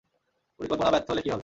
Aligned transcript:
পরিকল্পনা 0.59 0.91
ব্যর্থ 0.91 1.07
হলে 1.11 1.21
কী 1.21 1.29
হবে? 1.29 1.39